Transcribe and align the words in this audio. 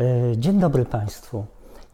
E, 0.00 0.36
dzień 0.36 0.60
dobry 0.60 0.84
Państwu. 0.84 1.44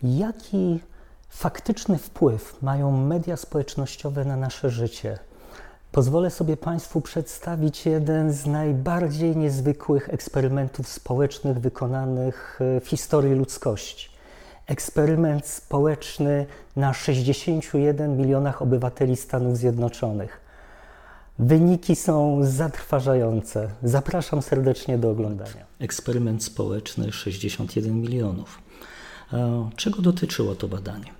Jaki 0.03 0.81
faktyczny 1.29 1.99
wpływ 1.99 2.63
mają 2.63 2.91
media 3.07 3.37
społecznościowe 3.37 4.25
na 4.25 4.37
nasze 4.37 4.71
życie? 4.71 5.19
Pozwolę 5.93 6.31
sobie 6.31 6.57
Państwu 6.57 7.01
przedstawić 7.01 7.87
jeden 7.87 8.33
z 8.33 8.47
najbardziej 8.47 9.37
niezwykłych 9.37 10.09
eksperymentów 10.09 10.89
społecznych 10.89 11.59
wykonanych 11.59 12.59
e, 12.77 12.81
w 12.81 12.89
historii 12.89 13.35
ludzkości. 13.35 14.11
Eksperyment 14.67 15.47
społeczny 15.47 16.47
na 16.77 16.93
61 16.93 18.17
milionach 18.17 18.63
obywateli 18.63 19.17
Stanów 19.17 19.57
Zjednoczonych. 19.57 20.48
Wyniki 21.39 21.97
są 21.97 22.39
zatrważające. 22.43 23.71
Zapraszam 23.83 24.43
serdecznie 24.43 24.99
do 24.99 25.11
oglądania. 25.11 25.67
Eksperyment 25.79 26.45
społeczny 26.45 27.13
61 27.13 28.01
milionów. 28.01 28.63
E, 29.33 29.71
czego 29.77 30.03
dotyczyło 30.03 30.55
to 30.55 30.69
badanie? 30.69 31.13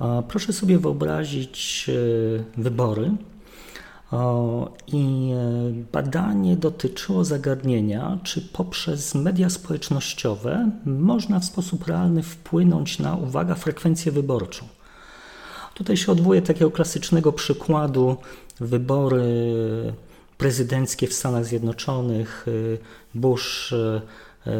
E, 0.00 0.22
proszę 0.28 0.52
sobie 0.52 0.78
wyobrazić 0.78 1.90
e, 1.90 2.60
wybory. 2.62 3.10
I 4.86 5.32
badanie 5.92 6.56
dotyczyło 6.56 7.24
zagadnienia, 7.24 8.18
czy 8.22 8.40
poprzez 8.40 9.14
media 9.14 9.50
społecznościowe 9.50 10.70
można 10.86 11.38
w 11.38 11.44
sposób 11.44 11.86
realny 11.86 12.22
wpłynąć 12.22 12.98
na, 12.98 13.16
uwaga, 13.16 13.54
frekwencję 13.54 14.12
wyborczą. 14.12 14.66
Tutaj 15.74 15.96
się 15.96 16.12
odwołuję 16.12 16.42
takiego 16.42 16.70
klasycznego 16.70 17.32
przykładu 17.32 18.16
wybory 18.60 19.22
prezydenckie 20.38 21.06
w 21.06 21.12
Stanach 21.12 21.44
Zjednoczonych, 21.44 22.44
y, 22.48 22.78
Bush 23.14 23.72
y, 23.72 24.00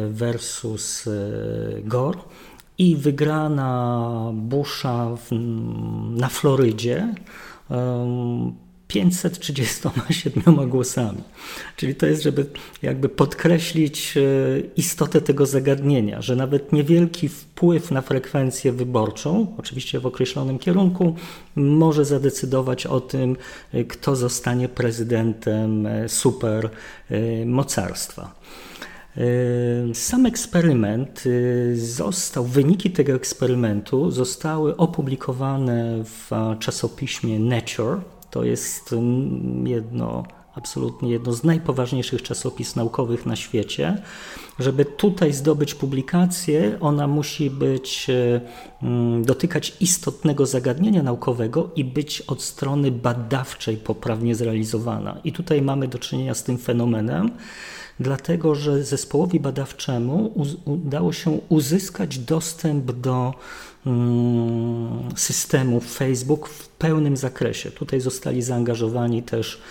versus 0.09 1.07
y, 1.07 1.81
Gore. 1.85 2.19
I 2.77 2.95
wygrana 2.95 4.31
Busha 4.33 5.15
w, 5.15 5.31
na 6.17 6.29
Florydzie 6.29 7.15
537 8.93 10.69
głosami. 10.69 11.23
Czyli 11.75 11.95
to 11.95 12.05
jest, 12.05 12.23
żeby 12.23 12.45
jakby 12.81 13.09
podkreślić 13.09 14.17
e, 14.17 14.21
istotę 14.75 15.21
tego 15.21 15.45
zagadnienia, 15.45 16.21
że 16.21 16.35
nawet 16.35 16.73
niewielki 16.73 17.29
wpływ 17.29 17.91
na 17.91 18.01
frekwencję 18.01 18.71
wyborczą, 18.71 19.47
oczywiście 19.57 19.99
w 19.99 20.05
określonym 20.05 20.59
kierunku, 20.59 21.15
może 21.55 22.05
zadecydować 22.05 22.85
o 22.85 23.01
tym, 23.01 23.37
e, 23.73 23.83
kto 23.83 24.15
zostanie 24.15 24.69
prezydentem 24.69 25.85
e, 25.85 26.09
super 26.09 26.69
mocarstwa. 27.45 28.43
Sam 29.93 30.25
eksperyment 30.25 31.23
został, 31.75 32.45
wyniki 32.45 32.91
tego 32.91 33.13
eksperymentu 33.13 34.11
zostały 34.11 34.77
opublikowane 34.77 36.03
w 36.03 36.31
czasopiśmie 36.59 37.39
Nature 37.39 37.99
to 38.33 38.43
jest 38.43 38.93
mm, 38.93 39.67
jedno, 39.67 40.23
absolutnie 40.55 41.11
jedno 41.11 41.33
z 41.33 41.43
najpoważniejszych 41.43 42.21
czasopism 42.21 42.79
naukowych 42.79 43.25
na 43.25 43.35
świecie. 43.35 43.97
Żeby 44.59 44.85
tutaj 44.85 45.33
zdobyć 45.33 45.75
publikację, 45.75 46.77
ona 46.79 47.07
musi 47.07 47.49
być, 47.49 48.09
e, 48.09 48.41
mm, 48.83 49.25
dotykać 49.25 49.77
istotnego 49.79 50.45
zagadnienia 50.45 51.03
naukowego 51.03 51.69
i 51.75 51.83
być 51.85 52.21
od 52.21 52.41
strony 52.41 52.91
badawczej 52.91 53.77
poprawnie 53.77 54.35
zrealizowana. 54.35 55.17
I 55.23 55.31
tutaj 55.31 55.61
mamy 55.61 55.87
do 55.87 55.99
czynienia 55.99 56.33
z 56.33 56.43
tym 56.43 56.57
fenomenem, 56.57 57.31
dlatego 57.99 58.55
że 58.55 58.83
zespołowi 58.83 59.39
badawczemu 59.39 60.45
udało 60.65 61.13
się 61.13 61.39
uzyskać 61.49 62.19
dostęp 62.19 62.91
do 62.91 63.33
systemu 65.15 65.81
Facebook 65.81 66.49
w 66.49 66.67
pełnym 66.69 67.17
zakresie. 67.17 67.71
Tutaj 67.71 68.01
zostali 68.01 68.41
zaangażowani 68.41 69.23
też 69.23 69.61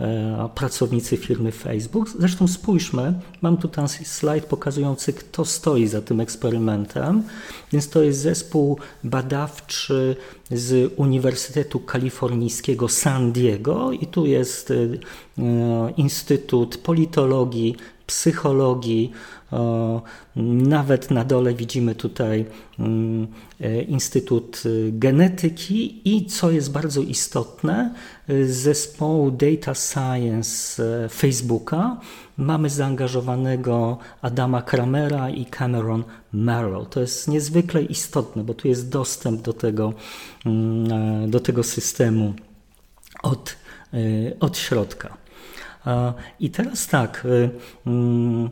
e, 0.00 0.48
pracownicy 0.54 1.16
firmy 1.16 1.52
Facebook. 1.52 2.08
Zresztą 2.18 2.48
spójrzmy, 2.48 3.14
mam 3.42 3.56
tutaj 3.56 3.88
slajd 3.88 4.44
pokazujący, 4.44 5.12
kto 5.12 5.44
stoi 5.44 5.86
za 5.86 6.02
tym 6.02 6.20
eksperymentem. 6.20 7.22
Więc 7.72 7.88
to 7.88 8.02
jest 8.02 8.18
zespół 8.18 8.78
badawczy 9.04 10.16
z 10.50 10.92
Uniwersytetu 10.96 11.80
Kalifornijskiego 11.80 12.88
San 12.88 13.32
Diego 13.32 13.92
i 13.92 14.06
tu 14.06 14.26
jest 14.26 14.70
e, 14.70 14.74
Instytut 15.96 16.76
Politologii, 16.76 17.76
Psychologii, 18.12 19.12
nawet 20.36 21.10
na 21.10 21.24
dole 21.24 21.54
widzimy 21.54 21.94
tutaj 21.94 22.46
mm, 22.78 23.26
e, 23.60 23.82
Instytut 23.82 24.62
Genetyki 24.92 26.00
i 26.16 26.26
co 26.26 26.50
jest 26.50 26.72
bardzo 26.72 27.00
istotne, 27.00 27.94
zespołu 28.46 29.30
Data 29.30 29.74
Science 29.74 30.82
e, 31.04 31.08
Facebooka 31.08 32.00
mamy 32.36 32.70
zaangażowanego 32.70 33.98
Adama 34.22 34.62
Kramera 34.62 35.30
i 35.30 35.46
Cameron 35.46 36.04
Merrill. 36.32 36.86
To 36.90 37.00
jest 37.00 37.28
niezwykle 37.28 37.82
istotne, 37.82 38.44
bo 38.44 38.54
tu 38.54 38.68
jest 38.68 38.88
dostęp 38.88 39.42
do 39.42 39.52
tego, 39.52 39.92
mm, 40.46 41.24
e, 41.24 41.28
do 41.28 41.40
tego 41.40 41.62
systemu 41.62 42.34
od, 43.22 43.56
od 44.40 44.58
środka. 44.58 45.21
I 46.40 46.50
teraz 46.50 46.86
tak, 46.86 47.26
mm, 47.86 48.50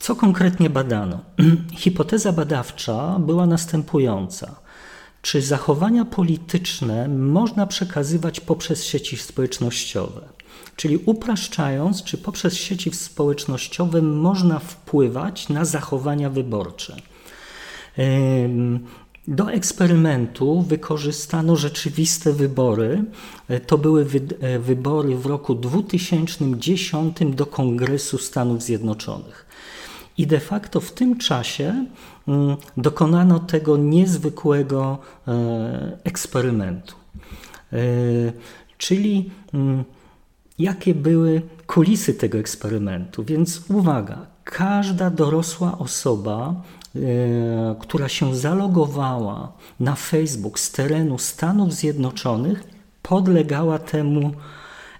co 0.00 0.16
konkretnie 0.16 0.70
badano? 0.70 1.20
Hipoteza 1.82 2.32
badawcza 2.32 3.18
była 3.18 3.46
następująca. 3.46 4.54
Czy 5.22 5.42
zachowania 5.42 6.04
polityczne 6.04 7.08
można 7.08 7.66
przekazywać 7.66 8.40
poprzez 8.40 8.84
sieci 8.84 9.16
społecznościowe? 9.16 10.20
Czyli 10.76 10.96
upraszczając, 10.96 12.02
czy 12.02 12.18
poprzez 12.18 12.54
sieci 12.54 12.90
społecznościowe 12.94 14.02
można 14.02 14.58
wpływać 14.58 15.48
na 15.48 15.64
zachowania 15.64 16.30
wyborcze? 16.30 16.96
Do 19.30 19.52
eksperymentu 19.52 20.62
wykorzystano 20.62 21.56
rzeczywiste 21.56 22.32
wybory. 22.32 23.04
To 23.66 23.78
były 23.78 24.06
wybory 24.60 25.16
w 25.16 25.26
roku 25.26 25.54
2010 25.54 27.16
do 27.34 27.46
Kongresu 27.46 28.18
Stanów 28.18 28.62
Zjednoczonych. 28.62 29.46
I 30.18 30.26
de 30.26 30.40
facto 30.40 30.80
w 30.80 30.92
tym 30.92 31.18
czasie 31.18 31.86
mm, 32.28 32.56
dokonano 32.76 33.38
tego 33.38 33.76
niezwykłego 33.76 34.98
e, 35.28 35.98
eksperymentu. 36.04 36.94
E, 37.72 37.76
czyli 38.78 39.30
mm, 39.54 39.84
jakie 40.58 40.94
były 40.94 41.42
kulisy 41.66 42.14
tego 42.14 42.38
eksperymentu. 42.38 43.24
Więc 43.24 43.62
uwaga, 43.70 44.26
każda 44.44 45.10
dorosła 45.10 45.78
osoba, 45.78 46.54
e, 46.54 46.77
która 47.80 48.08
się 48.08 48.36
zalogowała 48.36 49.52
na 49.80 49.94
Facebook 49.94 50.58
z 50.58 50.72
terenu 50.72 51.18
Stanów 51.18 51.74
Zjednoczonych, 51.74 52.64
podlegała 53.02 53.78
temu 53.78 54.32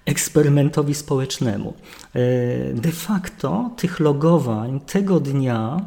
eksperymentowi 0.08 0.94
społecznemu. 0.94 1.74
E, 2.14 2.20
de 2.74 2.92
facto 2.92 3.70
tych 3.76 4.00
logowań 4.00 4.80
tego 4.80 5.20
dnia, 5.20 5.80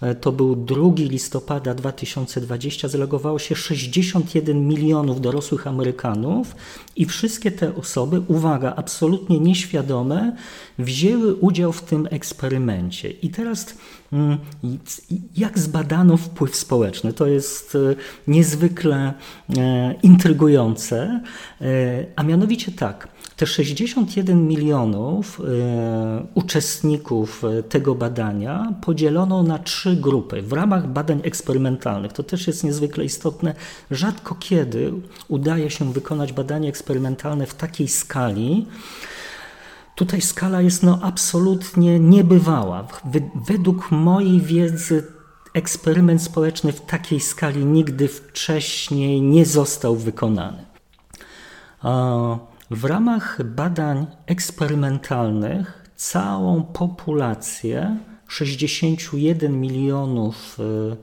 e, 0.00 0.14
to 0.14 0.32
był 0.32 0.56
2 0.56 0.76
listopada 0.96 1.74
2020, 1.74 2.88
zalogowało 2.88 3.38
się 3.38 3.56
61 3.56 4.68
milionów 4.68 5.20
dorosłych 5.20 5.66
Amerykanów 5.66 6.56
i 6.96 7.06
wszystkie 7.06 7.50
te 7.50 7.74
osoby, 7.74 8.22
uwaga, 8.28 8.74
absolutnie 8.76 9.40
nieświadome, 9.40 10.36
wzięły 10.78 11.34
udział 11.34 11.72
w 11.72 11.82
tym 11.82 12.08
eksperymencie. 12.10 13.10
I 13.10 13.30
teraz 13.30 13.74
mm, 14.12 14.38
jak 15.36 15.58
zbadano 15.58 16.16
wpływ 16.16 16.56
społeczny? 16.56 17.12
To 17.12 17.26
jest 17.26 17.74
e, 17.74 17.94
niezwykle 18.26 19.14
intrygujące, 20.02 21.20
a 22.16 22.22
mianowicie 22.22 22.72
tak, 22.72 23.08
te 23.38 23.46
61 23.46 24.48
milionów 24.48 25.40
e, 25.40 26.26
uczestników 26.34 27.44
e, 27.44 27.62
tego 27.62 27.94
badania 27.94 28.72
podzielono 28.82 29.42
na 29.42 29.58
trzy 29.58 29.96
grupy 29.96 30.42
w 30.42 30.52
ramach 30.52 30.88
badań 30.88 31.20
eksperymentalnych. 31.24 32.12
To 32.12 32.22
też 32.22 32.46
jest 32.46 32.64
niezwykle 32.64 33.04
istotne. 33.04 33.54
Rzadko 33.90 34.34
kiedy 34.34 34.92
udaje 35.28 35.70
się 35.70 35.92
wykonać 35.92 36.32
badanie 36.32 36.68
eksperymentalne 36.68 37.46
w 37.46 37.54
takiej 37.54 37.88
skali. 37.88 38.66
Tutaj 39.94 40.20
skala 40.20 40.62
jest 40.62 40.82
no 40.82 40.98
absolutnie 41.02 42.00
niebywała. 42.00 42.88
Według 43.48 43.90
mojej 43.90 44.40
wiedzy 44.40 45.06
eksperyment 45.54 46.22
społeczny 46.22 46.72
w 46.72 46.80
takiej 46.80 47.20
skali 47.20 47.64
nigdy 47.64 48.08
wcześniej 48.08 49.22
nie 49.22 49.46
został 49.46 49.96
wykonany. 49.96 50.64
W 52.70 52.84
ramach 52.84 53.42
badań 53.44 54.06
eksperymentalnych 54.26 55.90
całą 55.96 56.62
populację 56.62 57.96
61 58.26 59.60
milionów 59.60 60.58
y, 60.60 60.96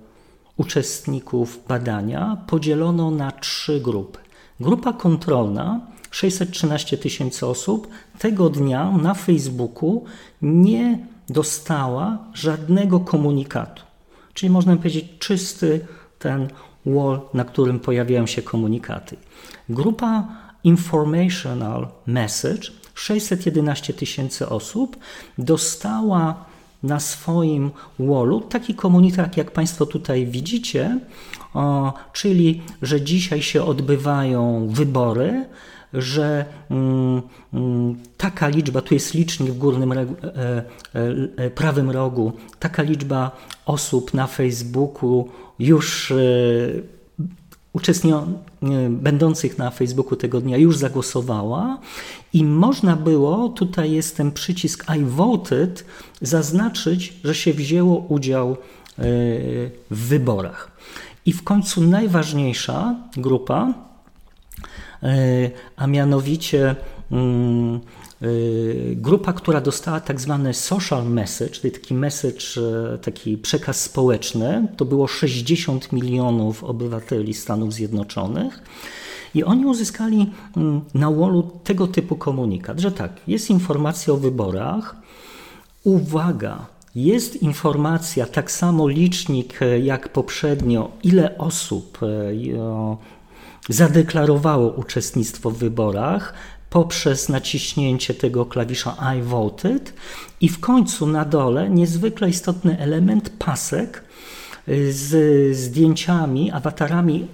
uczestników 0.58 1.60
badania 1.68 2.38
podzielono 2.48 3.12
na 3.12 3.32
trzy 3.32 3.80
grupy. 3.80 4.20
Grupa 4.60 4.94
kontrolna 4.94 5.82
613 6.12 6.98
tysięcy 6.98 7.46
osób 7.46 7.88
tego 8.20 8.50
dnia 8.50 8.92
na 8.92 9.14
Facebooku 9.14 10.04
nie 10.42 11.08
dostała 11.30 12.18
żadnego 12.34 13.00
komunikatu. 13.00 13.84
Czyli 14.34 14.50
można 14.50 14.76
powiedzieć 14.76 15.06
czysty 15.20 15.86
ten 16.20 16.48
wall, 16.86 17.22
na 17.34 17.44
którym 17.44 17.80
pojawiają 17.80 18.26
się 18.26 18.42
komunikaty. 18.42 19.18
Grupa 19.70 20.28
Informational 20.66 21.88
Message. 22.08 22.72
611 22.96 23.94
tysięcy 23.94 24.50
osób 24.50 24.98
dostała 25.38 26.46
na 26.84 27.00
swoim 27.00 27.72
wallu 28.00 28.42
taki 28.42 28.76
komunikat, 28.76 29.38
jak 29.38 29.52
Państwo 29.52 29.86
tutaj 29.86 30.26
widzicie, 30.26 31.00
o, 31.54 31.94
czyli 32.14 32.62
że 32.82 33.02
dzisiaj 33.02 33.42
się 33.42 33.64
odbywają 33.64 34.68
wybory, 34.72 35.46
że 35.94 36.46
mm, 36.70 37.22
mm, 37.54 37.96
taka 38.18 38.48
liczba, 38.48 38.82
tu 38.82 38.94
jest 38.94 39.14
licznik 39.14 39.52
w 39.52 39.58
górnym 39.58 39.92
e, 39.92 39.98
e, 39.98 40.06
e, 41.38 41.50
prawym 41.50 41.92
rogu, 41.92 42.34
taka 42.60 42.84
liczba 42.84 43.32
osób 43.66 44.14
na 44.14 44.28
Facebooku 44.28 45.30
już 45.60 46.12
e, 46.12 46.16
uczestniczących, 47.75 48.39
będących 48.89 49.57
na 49.57 49.72
Facebooku 49.72 50.16
tego 50.16 50.42
dnia 50.42 50.57
już 50.57 50.77
zagłosowała 50.77 51.80
i 52.33 52.44
można 52.44 52.95
było, 52.95 53.50
tutaj 53.50 53.92
jest 53.92 54.18
ten 54.18 54.31
przycisk 54.31 54.86
I 54.98 55.04
voted, 55.04 55.86
zaznaczyć, 56.22 57.13
że 57.24 57.36
się 57.36 57.54
wzięło 57.54 57.98
udział 57.98 58.51
e, 58.51 58.56
w 59.92 60.07
wyborach. 60.07 60.72
I 61.25 61.33
w 61.33 61.44
końcu 61.44 61.81
najważniejsza 61.81 62.95
grupa, 63.18 63.74
e, 65.04 65.51
a 65.75 65.88
mianowicie 65.88 66.75
mm, 67.12 67.80
grupa, 68.95 69.33
która 69.33 69.62
dostała 69.62 70.00
tak 70.00 70.22
zwany 70.22 70.54
social 70.54 71.06
message, 71.06 71.51
czyli 71.51 71.72
taki 71.72 71.94
message, 71.94 72.45
e, 72.94 72.98
taki 72.98 73.38
przekaz 73.38 73.81
społeczny, 73.81 74.68
to 74.77 74.86
było 74.86 75.07
60 75.07 75.92
milionów 75.92 76.63
obywateli 76.63 77.33
Stanów 77.33 77.74
Zjednoczonych. 77.74 78.63
I 79.36 79.44
oni 79.44 79.66
uzyskali 79.66 80.31
mm, 80.57 80.81
na 80.94 81.12
wallu 81.12 81.51
tego 81.63 81.88
typu 81.88 82.16
komunikat, 82.16 82.80
że 82.80 82.92
tak, 82.92 83.12
jest 83.27 83.50
informacja 83.50 84.13
o 84.13 84.18
wyborach, 84.18 84.95
uwaga, 85.83 86.66
jest 86.95 87.36
informacja, 87.36 88.25
tak 88.25 88.51
samo 88.51 88.88
licznik 88.88 89.62
e, 89.62 89.80
jak 89.80 90.10
poprzednio, 90.10 90.92
ile 91.04 91.38
osób 91.38 92.00
e, 92.04 92.07
zadeklarowało 93.69 94.71
uczestnictwo 94.71 95.51
w 95.51 95.57
wyborach, 95.57 96.33
poprzez 96.75 97.30
naciśnięcie 97.30 98.13
tego 98.13 98.45
klawisza 98.45 98.95
I 99.18 99.22
voted 99.22 99.94
i 100.42 100.50
w 100.50 100.60
końcu 100.60 101.07
na 101.07 101.25
dole 101.25 101.69
niezwykle 101.69 102.30
istotny 102.30 102.80
element 102.80 103.30
pasek 103.30 104.04
y, 104.68 104.94
z 104.94 105.57
zdjęciami, 105.57 106.51
awatarami 106.51 107.27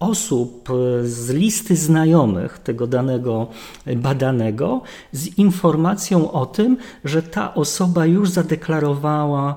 osób 0.00 0.68
e, 0.70 1.06
z 1.06 1.30
listy 1.30 1.76
znajomych 1.76 2.58
tego 2.58 2.86
danego 2.86 3.46
badanego 3.96 4.82
z 5.12 5.38
informacją 5.38 6.32
o 6.32 6.46
tym, 6.46 6.76
że 7.04 7.22
ta 7.22 7.54
osoba 7.54 8.06
już 8.06 8.30
zadeklarowała 8.30 9.56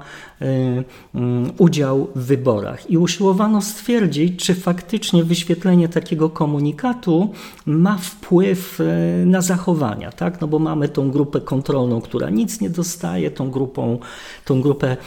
udział 1.58 2.08
w 2.16 2.26
wyborach. 2.26 2.92
I 2.92 2.98
usiłowano 2.98 3.62
stwierdzić, 3.62 4.46
czy 4.46 4.56
faktycznie 4.56 5.24
wyświetlenie 5.24 5.90
takiego 5.90 6.30
komunikatu 6.30 7.30
ma 7.66 7.98
wpływ 7.98 8.82
e, 8.82 9.26
na 9.26 9.42
zachowania, 9.42 10.12
tak? 10.12 10.42
No 10.42 10.48
bo 10.48 10.60
mamy 10.60 10.90
tą 10.90 11.12
grupę 11.12 11.42
kontrolną, 11.42 12.02
która 12.02 12.30
nic 12.30 12.62
nie 12.62 12.70
dostaje, 12.70 13.32
tą 13.32 13.52
grupą, 13.52 14.00
tą 14.46 14.62
grupę 14.62 14.98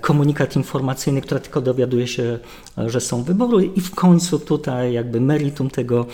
komunikat 0.00 0.56
informacyjny, 0.56 1.20
która 1.20 1.40
tylko 1.40 1.60
dowiaduje 1.60 2.06
się, 2.06 2.38
że 2.76 3.00
są 3.00 3.22
wybory 3.22 3.64
i 3.66 3.80
w 3.80 3.94
końcu 3.94 4.38
tutaj 4.38 4.92
jakby 4.92 5.20
meritum 5.20 5.70
tego, 5.70 6.06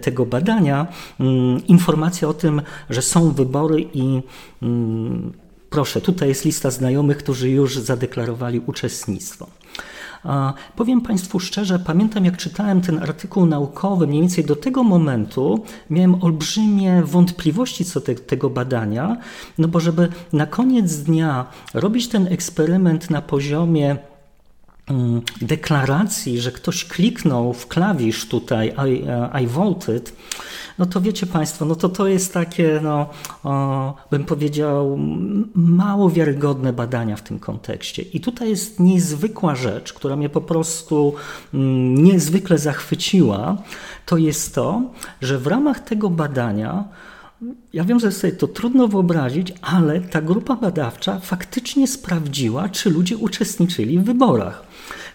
tego 0.00 0.26
badania, 0.26 0.86
informacja 1.68 2.28
o 2.28 2.34
tym, 2.34 2.62
że 2.90 3.02
są 3.02 3.30
wybory 3.30 3.86
i 3.94 4.22
proszę, 5.74 6.00
tutaj 6.00 6.28
jest 6.28 6.44
lista 6.44 6.70
znajomych, 6.70 7.16
którzy 7.16 7.50
już 7.50 7.78
zadeklarowali 7.78 8.60
uczestnictwo. 8.66 9.46
Powiem 10.76 11.00
Państwu 11.00 11.40
szczerze, 11.40 11.78
pamiętam 11.78 12.24
jak 12.24 12.36
czytałem 12.36 12.80
ten 12.80 13.02
artykuł 13.02 13.46
naukowy, 13.46 14.06
mniej 14.06 14.20
więcej 14.20 14.44
do 14.44 14.56
tego 14.56 14.82
momentu 14.82 15.64
miałem 15.90 16.24
olbrzymie 16.24 17.02
wątpliwości 17.02 17.84
co 17.84 18.00
te, 18.00 18.14
tego 18.14 18.50
badania, 18.50 19.16
no 19.58 19.68
bo 19.68 19.80
żeby 19.80 20.08
na 20.32 20.46
koniec 20.46 20.96
dnia 20.96 21.46
robić 21.74 22.08
ten 22.08 22.26
eksperyment 22.26 23.10
na 23.10 23.22
poziomie 23.22 23.96
deklaracji, 25.40 26.40
że 26.40 26.52
ktoś 26.52 26.84
kliknął 26.84 27.52
w 27.52 27.68
klawisz 27.68 28.28
tutaj 28.28 28.74
I, 28.88 29.04
e, 29.08 29.42
I 29.42 29.46
voted, 29.46 30.16
no 30.78 30.86
to 30.86 31.00
wiecie 31.00 31.26
Państwo, 31.26 31.64
no 31.64 31.74
to 31.74 31.88
to 31.88 32.08
jest 32.08 32.34
takie, 32.34 32.80
no, 32.82 33.10
o, 33.44 33.94
bym 34.10 34.24
powiedział, 34.24 34.98
mało 35.54 36.10
wiarygodne 36.10 36.72
badania 36.72 37.16
w 37.16 37.22
tym 37.22 37.38
kontekście. 37.38 38.02
I 38.02 38.20
tutaj 38.20 38.50
jest 38.50 38.80
niezwykła 38.80 39.54
rzecz, 39.54 39.92
która 39.92 40.16
mnie 40.16 40.28
po 40.28 40.40
prostu 40.40 41.14
mm, 41.54 41.94
niezwykle 41.94 42.58
zachwyciła, 42.58 43.56
to 44.06 44.16
jest 44.16 44.54
to, 44.54 44.82
że 45.20 45.38
w 45.38 45.46
ramach 45.46 45.80
tego 45.80 46.10
badania 46.10 46.84
ja 47.72 47.84
wiem, 47.84 48.00
że 48.00 48.12
sobie 48.12 48.32
to 48.32 48.48
trudno 48.48 48.88
wyobrazić, 48.88 49.52
ale 49.62 50.00
ta 50.00 50.22
grupa 50.22 50.56
badawcza 50.56 51.20
faktycznie 51.20 51.88
sprawdziła, 51.88 52.68
czy 52.68 52.90
ludzie 52.90 53.16
uczestniczyli 53.16 53.98
w 53.98 54.04
wyborach. 54.04 54.64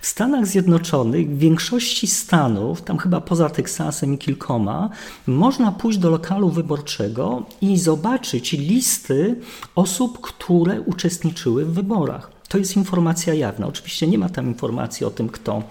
W 0.01 0.07
Stanach 0.07 0.47
Zjednoczonych, 0.47 1.29
w 1.29 1.37
większości 1.37 2.07
stanów, 2.07 2.81
tam 2.81 2.97
chyba 2.97 3.21
poza 3.21 3.49
Teksasem 3.49 4.13
i 4.13 4.17
kilkoma, 4.17 4.89
można 5.27 5.71
pójść 5.71 5.97
do 5.97 6.09
lokalu 6.09 6.49
wyborczego 6.49 7.45
i 7.61 7.77
zobaczyć 7.77 8.51
listy 8.51 9.35
osób, 9.75 10.21
które 10.21 10.81
uczestniczyły 10.81 11.65
w 11.65 11.73
wyborach. 11.73 12.31
To 12.49 12.57
jest 12.57 12.77
informacja 12.77 13.33
jawna. 13.33 13.67
Oczywiście 13.67 14.07
nie 14.07 14.17
ma 14.17 14.29
tam 14.29 14.47
informacji 14.47 15.05
o 15.05 15.09
tym, 15.09 15.29
kto 15.29 15.63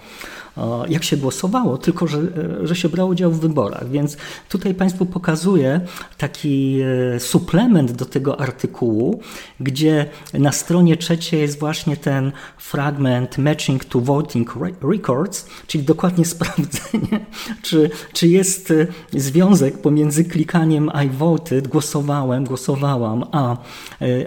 jak 0.89 1.03
się 1.03 1.17
głosowało, 1.17 1.77
tylko 1.77 2.07
że, 2.07 2.17
e, 2.17 2.67
że 2.67 2.75
się 2.75 2.89
brało 2.89 3.09
udział 3.09 3.31
w 3.31 3.39
wyborach. 3.39 3.89
Więc 3.89 4.17
tutaj 4.49 4.73
Państwu 4.73 5.05
pokazuję 5.05 5.81
taki 6.17 6.79
e, 7.15 7.19
suplement 7.19 7.91
do 7.91 8.05
tego 8.05 8.39
artykułu, 8.39 9.19
gdzie 9.59 10.05
na 10.33 10.51
stronie 10.51 10.97
trzeciej 10.97 11.41
jest 11.41 11.59
właśnie 11.59 11.97
ten 11.97 12.31
fragment 12.57 13.37
Matching 13.37 13.85
to 13.85 13.99
Voting 13.99 14.55
Records, 14.81 15.47
czyli 15.67 15.83
dokładnie 15.83 16.25
sprawdzenie, 16.35 17.25
czy, 17.61 17.89
czy 18.13 18.27
jest 18.27 18.71
e, 18.71 18.87
związek 19.11 19.81
pomiędzy 19.81 20.23
klikaniem 20.23 20.91
I 21.05 21.09
voted, 21.09 21.67
głosowałem, 21.67 22.43
głosowałam, 22.43 23.23
a, 23.31 23.57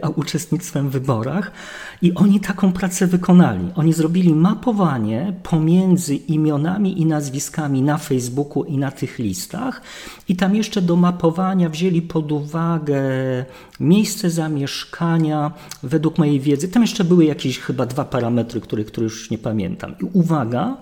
a 0.03 0.09
uczestnictwem 0.09 0.89
w 0.89 0.93
wyborach. 0.93 1.53
I 2.03 2.15
oni 2.15 2.41
taką 2.41 2.73
pracę 2.73 3.07
wykonali. 3.07 3.69
Oni 3.75 3.93
zrobili 3.93 4.35
mapowanie 4.35 5.35
pomiędzy 5.43 6.15
imionami 6.29 7.01
i 7.01 7.07
nazwiskami 7.07 7.83
na 7.83 7.99
Facebooku 7.99 8.65
i 8.65 8.79
na 8.79 8.91
tych 8.91 9.19
listach, 9.19 9.83
i 10.29 10.37
tam 10.37 10.55
jeszcze 10.55 10.83
do 10.83 10.97
mapowania 10.97 11.69
wzięli 11.69 12.03
pod 12.03 12.33
uwagę 12.33 13.03
miejsce 13.81 14.31
zamieszkania, 14.31 15.53
według 15.83 16.19
mojej 16.19 16.41
wiedzy. 16.41 16.69
Tam 16.69 16.83
jeszcze 16.83 17.05
były 17.05 17.25
jakieś 17.25 17.59
chyba 17.59 17.87
dwa 17.87 18.05
parametry, 18.05 18.61
których, 18.61 18.87
których 18.87 19.11
już 19.11 19.31
nie 19.31 19.39
pamiętam. 19.39 19.95
I 20.01 20.05
uwaga, 20.13 20.77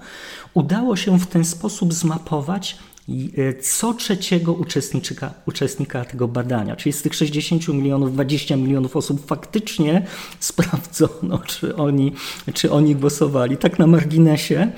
udało 0.55 0.97
się 0.97 1.19
w 1.19 1.27
ten 1.27 1.45
sposób 1.45 1.95
zmapować 1.95 2.79
co 3.62 3.95
trzeciego 3.95 4.52
uczestnika, 4.52 5.35
uczestnika 5.47 6.05
tego 6.05 6.29
badania, 6.29 6.76
czyli 6.76 6.93
z 6.93 7.02
tych 7.02 7.14
60 7.14 7.69
milionów, 7.69 8.12
20 8.12 8.57
milionów 8.57 8.97
osób 8.97 9.26
faktycznie 9.26 10.07
sprawdzono, 10.40 11.38
czy 11.47 11.76
oni, 11.76 12.12
czy 12.55 12.73
oni 12.73 12.97
głosowali. 12.97 13.57
Tak 13.57 13.79
na 13.79 13.87
marginesie, 13.87 14.73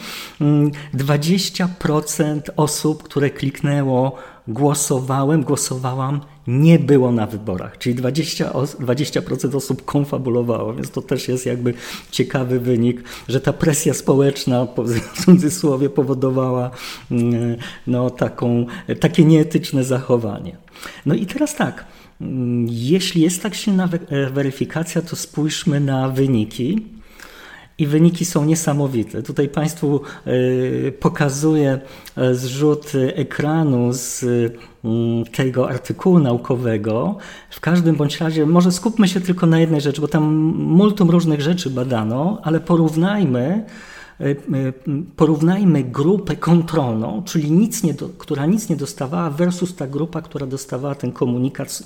20% 0.94 2.22
mm, 2.22 2.42
osób, 2.56 3.02
które 3.02 3.30
kliknęło 3.30 4.18
głosowałem, 4.48 5.42
głosowałam, 5.42 6.20
nie 6.46 6.78
było 6.78 7.12
na 7.12 7.26
wyborach, 7.26 7.78
czyli 7.78 7.96
20%, 7.96 8.80
20 8.80 9.20
osób 9.54 9.84
konfabulowało, 9.84 10.74
więc 10.74 10.90
to 10.90 11.02
też 11.02 11.28
jest 11.28 11.46
jakby 11.46 11.74
ciekawy 12.10 12.60
wynik, 12.60 13.02
że 13.28 13.40
ta 13.40 13.52
presja 13.52 13.94
społeczna 13.94 14.66
w 15.14 15.24
cudzysłowie 15.24 15.90
powodowała 15.90 16.70
mm, 17.10 17.56
no, 17.86 18.10
taką, 18.10 18.66
takie 19.00 19.24
nieetyczne 19.24 19.84
zachowanie. 19.84 20.56
No 21.06 21.14
i 21.14 21.26
teraz 21.26 21.56
tak, 21.56 21.84
Mm, 22.22 22.66
jeśli 22.70 23.22
jest 23.22 23.42
tak 23.42 23.54
silna 23.54 23.88
weryfikacja, 24.32 25.02
to 25.02 25.16
spójrzmy 25.16 25.80
na 25.80 26.08
wyniki 26.08 26.82
i 27.78 27.86
wyniki 27.86 28.24
są 28.24 28.44
niesamowite. 28.44 29.22
Tutaj 29.22 29.48
Państwu 29.48 30.00
e, 30.26 30.92
pokazuję 30.92 31.80
e, 32.16 32.34
zrzut 32.34 32.92
ekranu 33.14 33.92
z 33.92 34.24
tego 35.36 35.68
artykułu 35.68 36.18
naukowego. 36.18 37.16
W 37.50 37.60
każdym 37.60 37.96
bądź 37.96 38.20
razie, 38.20 38.46
może 38.46 38.72
skupmy 38.72 39.08
się 39.08 39.20
tylko 39.20 39.46
na 39.46 39.60
jednej 39.60 39.80
rzeczy, 39.80 40.00
bo 40.00 40.08
tam 40.08 40.24
multum 40.54 41.10
różnych 41.10 41.40
rzeczy 41.40 41.70
badano, 41.70 42.38
ale 42.42 42.60
porównajmy 42.60 43.64
porównajmy 45.16 45.84
grupę 45.84 46.36
kontrolną, 46.36 47.22
czyli 47.24 47.50
nic 47.50 47.82
nie 47.82 47.94
do, 47.94 48.08
która 48.08 48.46
nic 48.46 48.68
nie 48.68 48.76
dostawała, 48.76 49.30
versus 49.30 49.74
ta 49.74 49.86
grupa, 49.86 50.22
która 50.22 50.46
dostawała 50.46 50.94
ten 50.94 51.12
komunikat 51.12 51.82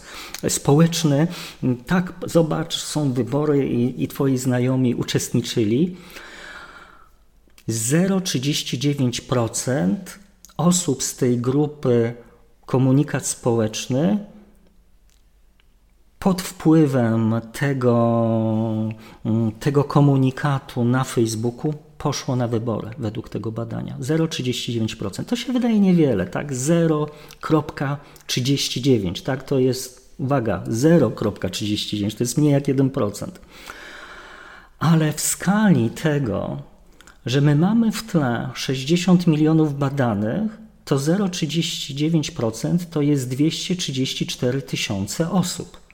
społeczny. 0.48 1.26
Tak, 1.86 2.12
zobacz, 2.26 2.76
są 2.76 3.12
wybory 3.12 3.68
i, 3.68 4.02
i 4.02 4.08
twoi 4.08 4.38
znajomi 4.38 4.94
uczestniczyli. 4.94 5.96
0,39% 7.68 9.94
osób 10.56 11.02
z 11.02 11.16
tej 11.16 11.38
grupy 11.38 12.14
komunikat 12.66 13.26
społeczny 13.26 14.18
pod 16.26 16.42
wpływem 16.42 17.35
tego, 17.52 18.92
tego 19.61 19.85
komunikatu 19.85 20.85
na 20.85 21.04
Facebooku 21.04 21.75
poszło 21.99 22.37
na 22.37 22.49
wybory 22.49 22.90
według 22.99 23.28
tego 23.28 23.52
badania. 23.52 23.97
0,39%. 24.00 25.25
To 25.25 25.37
się 25.37 25.52
wydaje 25.52 25.80
niewiele, 25.80 26.26
tak? 26.26 26.52
0,39, 26.52 29.23
tak? 29.23 29.42
To 29.42 29.59
jest, 29.59 30.14
uwaga, 30.18 30.62
0,39, 30.68 32.16
to 32.16 32.25
jest 32.25 32.38
mniej 32.38 32.52
jak 32.52 32.64
1%. 32.64 33.26
Ale 34.78 35.12
w 35.12 35.21
skali 35.21 35.90
tego, 35.90 36.62
że 37.26 37.40
my 37.40 37.56
mamy 37.56 37.92
w 37.92 38.02
tle 38.02 38.50
60 38.54 39.26
milionów 39.26 39.78
badanych, 39.78 40.59
to 40.85 40.97
0,39% 40.97 42.78
to 42.90 43.02
jest 43.02 43.28
234 43.28 44.62
tysiące 44.62 45.30
osób. 45.30 45.85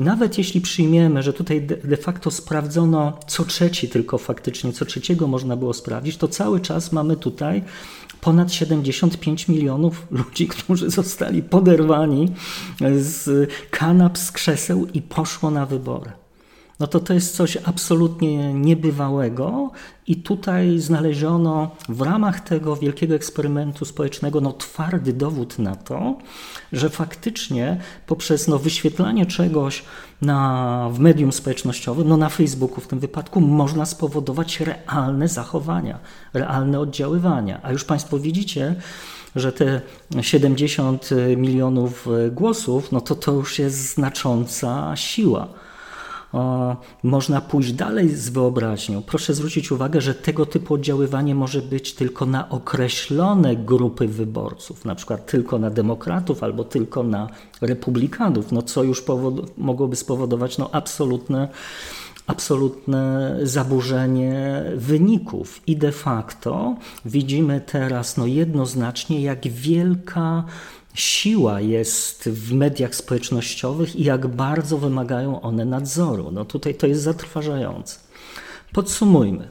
Nawet 0.00 0.38
jeśli 0.38 0.60
przyjmiemy, 0.60 1.22
że 1.22 1.32
tutaj 1.32 1.66
de 1.84 1.96
facto 1.96 2.30
sprawdzono 2.30 3.18
co 3.26 3.44
trzeci 3.44 3.88
tylko 3.88 4.18
faktycznie, 4.18 4.72
co 4.72 4.84
trzeciego 4.84 5.26
można 5.26 5.56
było 5.56 5.74
sprawdzić, 5.74 6.16
to 6.16 6.28
cały 6.28 6.60
czas 6.60 6.92
mamy 6.92 7.16
tutaj 7.16 7.62
ponad 8.20 8.52
75 8.52 9.48
milionów 9.48 10.06
ludzi, 10.10 10.48
którzy 10.54 10.90
zostali 10.90 11.42
poderwani 11.42 12.32
z 12.96 13.50
kanap, 13.70 14.18
z 14.18 14.32
krzeseł 14.32 14.86
i 14.94 15.02
poszło 15.02 15.50
na 15.50 15.66
wybory 15.66 16.19
no 16.80 16.86
to 16.86 17.00
to 17.00 17.14
jest 17.14 17.36
coś 17.36 17.58
absolutnie 17.64 18.54
niebywałego 18.54 19.70
i 20.06 20.16
tutaj 20.16 20.78
znaleziono 20.78 21.70
w 21.88 22.00
ramach 22.00 22.40
tego 22.40 22.76
wielkiego 22.76 23.14
eksperymentu 23.14 23.84
społecznego 23.84 24.40
no, 24.40 24.52
twardy 24.52 25.12
dowód 25.12 25.58
na 25.58 25.76
to, 25.76 26.18
że 26.72 26.90
faktycznie 26.90 27.80
poprzez 28.06 28.48
no, 28.48 28.58
wyświetlanie 28.58 29.26
czegoś 29.26 29.84
na, 30.22 30.88
w 30.92 30.98
medium 30.98 31.32
społecznościowym, 31.32 32.08
no 32.08 32.16
na 32.16 32.28
Facebooku 32.28 32.80
w 32.80 32.86
tym 32.86 32.98
wypadku, 32.98 33.40
można 33.40 33.86
spowodować 33.86 34.60
realne 34.60 35.28
zachowania, 35.28 35.98
realne 36.34 36.80
oddziaływania. 36.80 37.60
A 37.62 37.72
już 37.72 37.84
Państwo 37.84 38.18
widzicie, 38.18 38.74
że 39.36 39.52
te 39.52 39.80
70 40.20 41.10
milionów 41.36 42.08
głosów, 42.32 42.92
no 42.92 43.00
to 43.00 43.14
to 43.14 43.32
już 43.32 43.58
jest 43.58 43.94
znacząca 43.94 44.96
siła 44.96 45.48
można 47.02 47.40
pójść 47.40 47.72
dalej 47.72 48.08
z 48.08 48.28
wyobraźnią. 48.28 49.02
Proszę 49.02 49.34
zwrócić 49.34 49.72
uwagę, 49.72 50.00
że 50.00 50.14
tego 50.14 50.46
typu 50.46 50.74
oddziaływanie 50.74 51.34
może 51.34 51.62
być 51.62 51.94
tylko 51.94 52.26
na 52.26 52.48
określone 52.48 53.56
grupy 53.56 54.08
wyborców, 54.08 54.84
na 54.84 54.94
przykład 54.94 55.26
tylko 55.26 55.58
na 55.58 55.70
demokratów 55.70 56.42
albo 56.42 56.64
tylko 56.64 57.02
na 57.02 57.28
republikanów, 57.60 58.52
no 58.52 58.62
co 58.62 58.82
już 58.82 59.04
mogłoby 59.58 59.96
spowodować 59.96 60.58
no, 60.58 60.70
absolutne 60.72 61.48
absolutne 62.26 63.36
zaburzenie 63.42 64.64
wyników. 64.76 65.60
I 65.66 65.76
de 65.76 65.92
facto 65.92 66.76
widzimy 67.04 67.60
teraz 67.60 68.16
no, 68.16 68.26
jednoznacznie, 68.26 69.20
jak 69.20 69.48
wielka 69.48 70.44
siła 70.94 71.60
jest 71.60 72.28
w 72.28 72.52
mediach 72.52 72.94
społecznościowych 72.94 73.96
i 73.96 74.04
jak 74.04 74.26
bardzo 74.26 74.78
wymagają 74.78 75.40
one 75.40 75.64
nadzoru. 75.64 76.30
No 76.32 76.44
tutaj 76.44 76.74
to 76.74 76.86
jest 76.86 77.02
zatrważające. 77.02 77.98
Podsumujmy. 78.72 79.48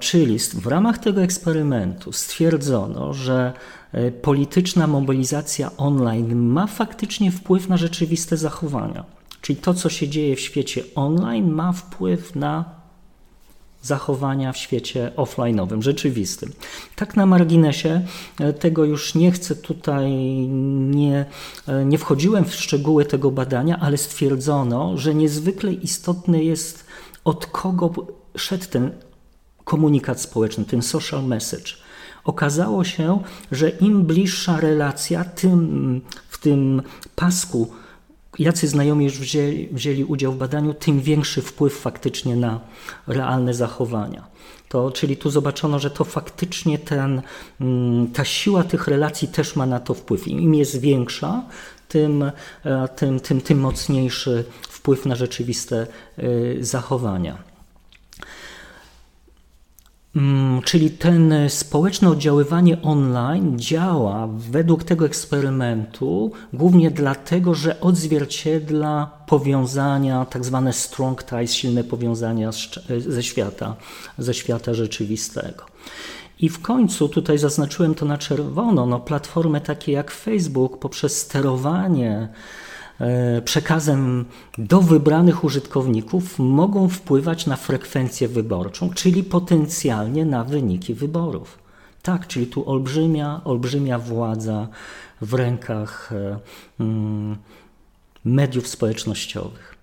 Czyli 0.00 0.38
w 0.38 0.66
ramach 0.66 0.98
tego 0.98 1.22
eksperymentu 1.22 2.12
stwierdzono, 2.12 3.12
że 3.12 3.52
e, 3.92 4.10
polityczna 4.10 4.86
mobilizacja 4.86 5.70
online 5.76 6.36
ma 6.36 6.66
faktycznie 6.66 7.30
wpływ 7.30 7.68
na 7.68 7.76
rzeczywiste 7.76 8.36
zachowania. 8.36 9.04
Czyli 9.40 9.58
to, 9.58 9.74
co 9.74 9.88
się 9.88 10.08
dzieje 10.08 10.36
w 10.36 10.40
świecie 10.40 10.82
online, 10.94 11.52
ma 11.52 11.72
wpływ 11.72 12.36
na 12.36 12.79
zachowania 13.82 14.52
w 14.52 14.56
świecie 14.56 15.12
offline'owym, 15.16 15.82
rzeczywistym. 15.82 16.52
Tak 16.96 17.16
na 17.16 17.26
marginesie, 17.26 18.00
e, 18.40 18.52
tego 18.52 18.84
już 18.84 19.14
nie 19.14 19.32
chcę 19.32 19.56
tutaj, 19.56 20.10
nie, 20.90 21.24
e, 21.66 21.84
nie 21.84 21.98
wchodziłem 21.98 22.44
w 22.44 22.54
szczegóły 22.54 23.04
tego 23.04 23.30
badania, 23.30 23.78
ale 23.80 23.96
stwierdzono, 23.96 24.98
że 24.98 25.14
niezwykle 25.14 25.72
istotny 25.72 26.44
jest 26.44 26.86
od 27.24 27.46
kogo 27.46 27.90
szedł 28.36 28.66
ten 28.70 28.90
komunikat 29.64 30.20
społeczny, 30.20 30.64
ten 30.64 30.82
social 30.82 31.24
message. 31.24 31.72
Okazało 32.24 32.84
się, 32.84 33.22
że 33.52 33.68
im 33.68 34.02
bliższa 34.02 34.60
relacja, 34.60 35.24
tym 35.24 36.00
w 36.28 36.38
tym 36.38 36.82
pasku 37.16 37.72
jacy 38.38 38.68
znajomi 38.68 39.04
już 39.04 39.18
wzięli, 39.18 39.68
wzięli 39.72 40.04
udział 40.04 40.32
w 40.32 40.36
badaniu, 40.36 40.74
tym 40.74 41.00
większy 41.00 41.42
wpływ 41.42 41.78
faktycznie 41.78 42.36
na 42.36 42.60
realne 43.06 43.54
zachowania. 43.54 44.24
To, 44.68 44.90
czyli 44.90 45.16
tu 45.16 45.30
zobaczono, 45.30 45.78
że 45.78 45.90
to 45.90 46.04
faktycznie 46.04 46.78
ten, 46.78 47.22
mm, 47.60 48.06
ta 48.06 48.24
siła 48.24 48.64
tych 48.64 48.88
relacji 48.88 49.28
też 49.28 49.56
ma 49.56 49.66
na 49.66 49.80
to 49.80 49.94
wpływ. 49.94 50.28
Im 50.28 50.54
jest 50.54 50.80
większa, 50.80 51.42
tym, 51.88 52.22
e, 52.64 52.88
tym, 52.88 53.20
tym, 53.20 53.40
tym 53.40 53.60
mocniejszy 53.60 54.44
wpływ 54.68 55.06
na 55.06 55.16
rzeczywiste 55.16 55.86
e, 56.16 56.24
zachowania. 56.60 57.49
Mm, 60.16 60.62
czyli 60.62 60.90
ten 60.90 61.34
społeczne 61.48 62.08
oddziaływanie 62.08 62.82
online 62.82 63.58
działa 63.58 64.28
według 64.32 64.84
tego 64.84 65.06
eksperymentu 65.06 66.32
głównie 66.52 66.90
dlatego, 66.90 67.54
że 67.54 67.80
odzwierciedla 67.80 69.10
powiązania, 69.26 70.24
tak 70.24 70.44
zwane 70.44 70.72
strong 70.72 71.22
ties, 71.22 71.52
silne 71.52 71.84
powiązania 71.84 72.50
ze 72.98 73.22
świata, 73.22 73.76
ze 74.18 74.34
świata 74.34 74.74
rzeczywistego. 74.74 75.64
I 76.38 76.48
w 76.48 76.60
końcu, 76.60 77.08
tutaj 77.08 77.38
zaznaczyłem 77.38 77.94
to 77.94 78.06
na 78.06 78.18
czerwono, 78.18 78.86
no 78.86 79.00
platformy 79.00 79.60
takie 79.60 79.92
jak 79.92 80.10
Facebook 80.10 80.78
poprzez 80.78 81.18
sterowanie 81.18 82.28
przekazem 83.44 84.24
do 84.58 84.80
wybranych 84.80 85.44
użytkowników 85.44 86.38
mogą 86.38 86.88
wpływać 86.88 87.46
na 87.46 87.56
frekwencję 87.56 88.28
wyborczą, 88.28 88.90
czyli 88.90 89.24
potencjalnie 89.24 90.24
na 90.24 90.44
wyniki 90.44 90.94
wyborów. 90.94 91.58
Tak, 92.02 92.26
czyli 92.26 92.46
tu 92.46 92.70
olbrzymia, 92.70 93.40
olbrzymia 93.44 93.98
władza 93.98 94.68
w 95.20 95.34
rękach 95.34 96.12
e, 96.12 96.38
mm, 96.80 97.36
mediów 98.24 98.68
społecznościowych. 98.68 99.74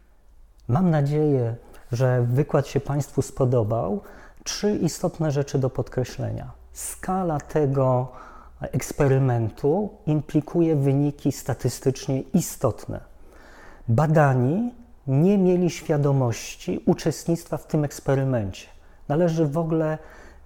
Mam 0.68 0.90
nadzieję, 0.90 1.56
że 1.92 2.28
wykład 2.34 2.68
się 2.68 2.80
Państwu 2.80 3.22
spodobał. 3.22 4.02
Trzy 4.44 4.76
istotne 4.76 5.32
rzeczy 5.32 5.60
do 5.60 5.70
podkreślenia. 5.70 6.52
Skala 6.74 7.40
tego, 7.40 8.12
eksperymentu 8.62 9.90
implikuje 10.06 10.76
wyniki 10.76 11.32
statystycznie 11.32 12.22
istotne. 12.22 13.00
Badani 13.88 14.72
nie 15.08 15.38
mieli 15.38 15.70
świadomości 15.70 16.84
uczestnictwa 16.86 17.58
w 17.58 17.68
tym 17.68 17.84
eksperymencie. 17.84 18.68
Należy 19.08 19.46
w 19.46 19.58
ogóle 19.58 19.98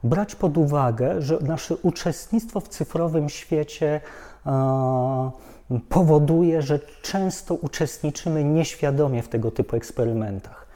brać 0.03 0.35
pod 0.35 0.57
uwagę, 0.57 1.21
że 1.21 1.39
nasze 1.39 1.75
uczestnictwo 1.75 2.59
w 2.59 2.67
cyfrowym 2.67 3.29
świecie 3.29 4.01
e, 4.45 5.31
powoduje, 5.89 6.61
że 6.61 6.79
często 7.01 7.55
uczestniczymy 7.55 8.43
nieświadomie 8.43 9.23
w 9.23 9.29
tego 9.29 9.51
typu 9.51 9.75
eksperymentach. 9.75 10.70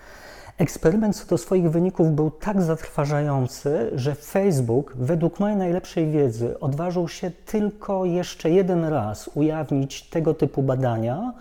Eksperyment 0.57 1.15
co 1.15 1.25
do 1.25 1.37
swoich 1.37 1.71
wyników 1.71 2.11
był 2.11 2.31
tak 2.31 2.61
zatrważający, 2.61 3.91
że 3.95 4.15
Facebook, 4.15 4.93
według 4.95 5.39
mojej 5.39 5.57
najlepszej 5.57 6.11
wiedzy, 6.11 6.59
odważył 6.59 7.07
się 7.07 7.31
tylko 7.45 8.05
jeszcze 8.05 8.49
jeden 8.49 8.85
raz 8.85 9.29
ujawnić 9.33 10.09
tego 10.09 10.33
typu 10.33 10.63
badania, 10.63 11.33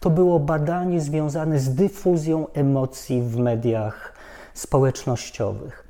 to 0.00 0.10
było 0.10 0.40
badanie 0.40 1.00
związane 1.00 1.58
z 1.58 1.74
dyfuzją 1.74 2.46
emocji 2.52 3.22
w 3.22 3.36
mediach 3.36 4.12
społecznościowych. 4.54 5.88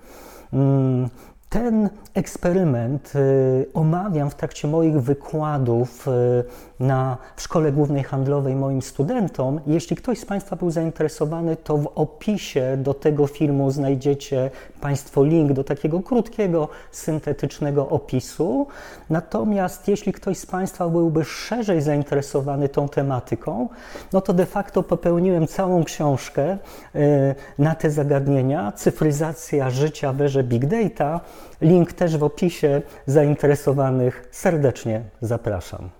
Mm, 0.52 1.08
ten 1.48 1.88
eksperyment 2.14 3.12
y, 3.14 3.66
omawiam 3.74 4.30
w 4.30 4.34
trakcie 4.34 4.68
moich 4.68 5.00
wykładów 5.00 6.08
y, 6.08 6.44
na, 6.80 7.16
w 7.36 7.42
Szkole 7.42 7.72
Głównej 7.72 8.04
Handlowej 8.04 8.56
moim 8.56 8.82
studentom. 8.82 9.60
Jeśli 9.66 9.96
ktoś 9.96 10.18
z 10.18 10.24
Państwa 10.24 10.56
był 10.56 10.70
zainteresowany, 10.70 11.56
to 11.56 11.76
w 11.76 11.90
opisie 11.94 12.76
do 12.76 12.94
tego 12.94 13.26
filmu 13.26 13.70
znajdziecie 13.70 14.50
Państwo 14.80 15.24
link 15.24 15.52
do 15.52 15.64
takiego 15.64 16.00
krótkiego, 16.00 16.68
syntetycznego 16.90 17.88
opisu. 17.88 18.66
Natomiast 19.10 19.88
jeśli 19.88 20.12
ktoś 20.12 20.38
z 20.38 20.46
Państwa 20.46 20.88
byłby 20.88 21.24
szerzej 21.24 21.82
zainteresowany 21.82 22.68
tą 22.68 22.88
tematyką, 22.88 23.68
no 24.12 24.20
to 24.20 24.32
de 24.32 24.46
facto 24.46 24.82
popełniłem 24.82 25.46
całą 25.46 25.84
książkę 25.84 26.58
y, 26.94 27.34
na 27.58 27.74
te 27.74 27.90
zagadnienia. 27.90 28.72
Cyfryzacja 28.72 29.70
życia 29.70 30.12
w 30.12 30.20
erze 30.20 30.44
Big 30.44 30.66
Data. 30.66 31.20
Link 31.60 31.92
też 31.92 32.16
w 32.16 32.24
opisie. 32.24 32.82
Zainteresowanych 33.06 34.28
serdecznie 34.30 35.02
zapraszam. 35.20 35.97